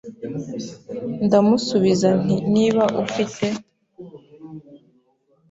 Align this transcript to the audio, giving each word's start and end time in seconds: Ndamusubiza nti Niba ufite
Ndamusubiza 1.25 2.07
nti 2.23 2.35
Niba 2.53 2.83
ufite 3.05 3.45